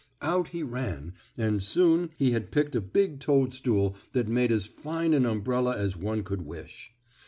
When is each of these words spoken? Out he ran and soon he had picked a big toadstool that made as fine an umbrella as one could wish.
Out 0.23 0.47
he 0.47 0.63
ran 0.63 1.13
and 1.37 1.61
soon 1.61 2.09
he 2.17 2.31
had 2.31 2.49
picked 2.49 2.75
a 2.75 2.81
big 2.81 3.19
toadstool 3.19 3.95
that 4.13 4.27
made 4.27 4.51
as 4.51 4.65
fine 4.65 5.13
an 5.13 5.27
umbrella 5.27 5.77
as 5.77 5.95
one 5.95 6.23
could 6.23 6.41
wish. 6.41 6.91